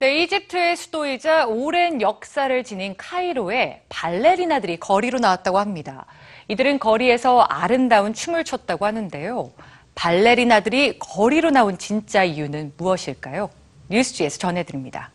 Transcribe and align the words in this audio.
네, 0.00 0.22
이집트의 0.22 0.76
수도이자 0.76 1.46
오랜 1.46 2.00
역사를 2.00 2.62
지닌 2.62 2.94
카이로에 2.96 3.82
발레리나들이 3.88 4.78
거리로 4.78 5.18
나왔다고 5.18 5.58
합니다. 5.58 6.06
이들은 6.46 6.78
거리에서 6.78 7.40
아름다운 7.40 8.14
춤을 8.14 8.44
췄다고 8.44 8.86
하는데요. 8.86 9.50
발레리나들이 9.96 11.00
거리로 11.00 11.50
나온 11.50 11.78
진짜 11.78 12.22
이유는 12.22 12.74
무엇일까요? 12.76 13.50
뉴스지에서 13.88 14.38
전해드립니다. 14.38 15.10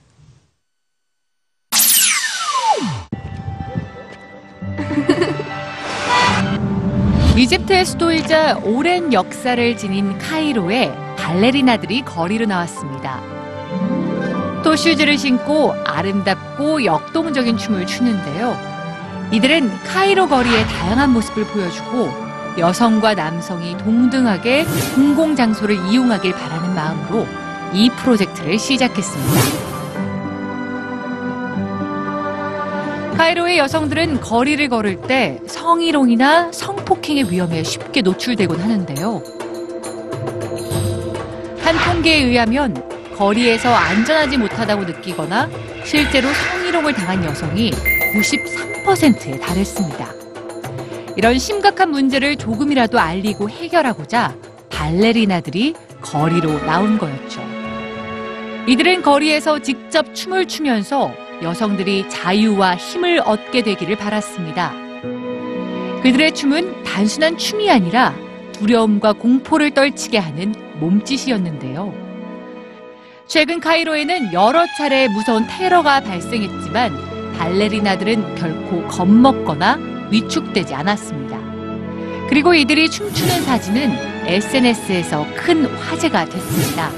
이집트의 7.38 7.86
수도이자 7.86 8.58
오랜 8.66 9.14
역사를 9.14 9.78
지닌 9.78 10.18
카이로에 10.18 10.92
발레리나들이 11.16 12.02
거리로 12.02 12.48
나왔습니다. 12.48 13.33
토슈즈를 14.74 15.20
신고 15.20 15.72
아름답고 15.86 16.84
역동적인 16.84 17.58
춤을 17.58 17.86
추는데요. 17.86 18.58
이들은 19.32 19.70
카이로 19.84 20.28
거리의 20.28 20.66
다양한 20.66 21.14
모습을 21.14 21.44
보여주고 21.44 22.10
여성과 22.58 23.14
남성이 23.14 23.78
동등하게 23.78 24.66
공공장소를 24.96 25.76
이용하길 25.76 26.32
바라는 26.32 26.74
마음으로 26.74 27.28
이 27.74 27.92
프로젝트를 27.92 28.58
시작했습니다. 28.58 29.42
카이로의 33.16 33.60
여성들은 33.60 34.22
거리를 34.22 34.68
걸을 34.70 35.02
때 35.02 35.40
성희롱이나 35.46 36.52
성폭행의 36.52 37.32
위험에 37.32 37.62
쉽게 37.62 38.02
노출되곤 38.02 38.60
하는데요. 38.60 39.22
한 41.62 41.94
통계에 41.94 42.24
의하면 42.24 42.93
거리에서 43.16 43.74
안전하지 43.74 44.38
못하다고 44.38 44.84
느끼거나 44.86 45.50
실제로 45.84 46.28
성희롱을 46.30 46.94
당한 46.94 47.24
여성이 47.24 47.72
93%에 47.72 49.40
달했습니다. 49.40 50.08
이런 51.16 51.38
심각한 51.38 51.92
문제를 51.92 52.36
조금이라도 52.36 53.00
알리고 53.00 53.50
해결하고자 53.50 54.36
발레리나들이 54.70 55.76
거리로 56.02 56.66
나온 56.66 56.98
거였죠. 56.98 57.42
이들은 58.68 59.02
거리에서 59.02 59.60
직접 59.60 60.16
춤을 60.16 60.48
추면서 60.48 61.12
여성들이 61.42 62.10
자유와 62.10 62.76
힘을 62.76 63.22
얻게 63.26 63.62
되기를 63.62 63.98
바랐습니다. 63.98 64.74
그들의 66.02 66.34
춤은 66.34 66.84
단순한 66.84 67.38
춤이 67.38 67.70
아니라 67.70 68.16
두려움과 68.54 69.14
공포를 69.14 69.72
떨치게 69.72 70.18
하는 70.18 70.54
몸짓이었는데요. 70.80 72.13
최근 73.28 73.60
카이로에는 73.60 74.34
여러 74.34 74.66
차례 74.78 75.08
무서운 75.08 75.48
테러가 75.48 76.02
발생했지만 76.02 77.34
발레리나들은 77.38 78.36
결코 78.36 78.86
겁먹거나 78.88 79.78
위축되지 80.12 80.76
않았습니다. 80.76 81.40
그리고 82.30 82.54
이들이 82.54 82.90
춤추는 82.90 83.44
사진은 83.44 84.28
SNS에서 84.28 85.26
큰 85.36 85.66
화제가 85.66 86.26
됐습니다. 86.26 86.90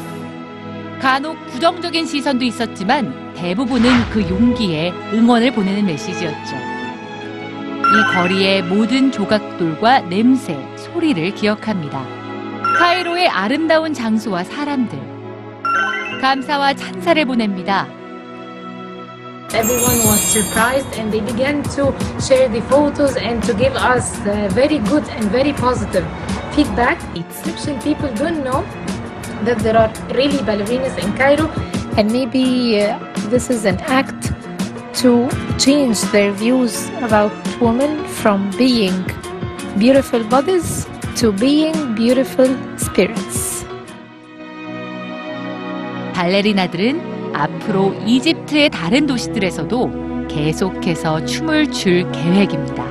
간혹 1.00 1.38
부정적인 1.48 2.06
시선도 2.06 2.44
있었지만 2.46 3.34
대부분은 3.36 4.09
그 4.12 4.22
용기에 4.28 4.92
응원을 5.14 5.52
보내는 5.52 5.86
메시지였죠. 5.86 6.56
이 6.56 8.14
거리의 8.14 8.64
모든 8.64 9.12
조각돌과 9.12 10.02
냄새, 10.02 10.58
소리를 10.78 11.36
기억합니다. 11.36 12.03
카이로의 12.78 13.28
아름다운 13.28 13.94
장소와 13.94 14.44
사람들. 14.44 15.15
감사와 16.20 16.75
찬사를 16.75 17.25
보냅니다. 17.25 17.87
Everyone 19.53 19.98
was 20.06 20.20
surprised 20.31 20.93
and 20.97 21.11
they 21.11 21.20
began 21.20 21.62
to 21.75 21.91
share 22.20 22.48
the 22.48 22.62
photos 22.70 23.17
and 23.17 23.43
to 23.43 23.53
give 23.55 23.75
us 23.75 24.15
uh, 24.23 24.48
very 24.53 24.79
good 24.79 25.03
and 25.11 25.25
very 25.33 25.53
positive 25.53 26.06
feedback. 26.55 27.03
Egyptian 27.16 27.81
people 27.83 28.09
don't 28.15 28.44
know 28.44 28.62
that 29.44 29.59
there 29.59 29.77
are 29.77 29.91
really 30.15 30.38
ballerinas 30.38 30.97
in 31.03 31.11
Cairo 31.16 31.49
and 31.97 32.12
maybe 32.12 32.81
uh, 32.81 32.99
this 33.28 33.50
is 33.50 33.65
an 33.65 33.81
act 33.91 34.31
to 35.03 35.28
change 35.59 36.00
their 36.12 36.31
views 36.31 36.88
about 37.03 37.33
women 37.61 38.06
from 38.06 38.50
being 38.56 39.05
beautiful 39.78 40.22
bodies 40.25 40.87
to 41.16 41.33
being 41.33 41.94
beautiful 41.94 42.47
spirits. 42.78 43.44
발레리나들은 46.16 47.34
앞으로 47.34 47.94
이집트의 48.06 48.70
다른 48.70 49.06
도시들에서도 49.06 50.28
계속해서 50.30 51.26
춤을 51.26 51.72
출 51.72 52.09
계획입니다. 52.14 52.84